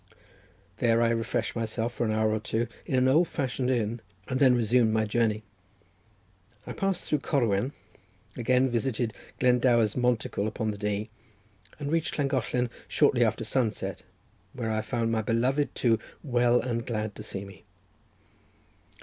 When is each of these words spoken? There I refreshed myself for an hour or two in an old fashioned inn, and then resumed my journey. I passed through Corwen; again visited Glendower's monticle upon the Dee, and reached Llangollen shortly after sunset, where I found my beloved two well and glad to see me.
There 0.77 0.99
I 1.03 1.11
refreshed 1.11 1.55
myself 1.55 1.93
for 1.93 2.05
an 2.07 2.11
hour 2.11 2.31
or 2.31 2.39
two 2.39 2.65
in 2.87 2.95
an 2.95 3.07
old 3.07 3.27
fashioned 3.27 3.69
inn, 3.69 4.01
and 4.27 4.39
then 4.39 4.55
resumed 4.55 4.91
my 4.91 5.05
journey. 5.05 5.43
I 6.65 6.73
passed 6.73 7.03
through 7.03 7.19
Corwen; 7.19 7.71
again 8.35 8.71
visited 8.71 9.13
Glendower's 9.39 9.95
monticle 9.95 10.47
upon 10.47 10.71
the 10.71 10.79
Dee, 10.79 11.11
and 11.77 11.91
reached 11.91 12.17
Llangollen 12.17 12.71
shortly 12.87 13.23
after 13.23 13.43
sunset, 13.43 14.01
where 14.53 14.71
I 14.71 14.81
found 14.81 15.11
my 15.11 15.21
beloved 15.21 15.75
two 15.75 15.99
well 16.23 16.59
and 16.59 16.83
glad 16.83 17.13
to 17.13 17.21
see 17.21 17.45
me. 17.45 17.63